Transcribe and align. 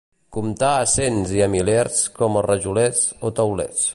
Comptar 0.35 0.69
a 0.77 0.87
cents 0.93 1.33
i 1.35 1.43
a 1.47 1.49
milers 1.57 2.01
com 2.17 2.41
els 2.41 2.47
rajolers 2.49 3.05
o 3.31 3.35
teulers. 3.41 3.87